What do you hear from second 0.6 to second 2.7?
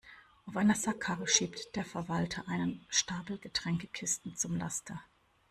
Sackkarre schiebt der Verwalter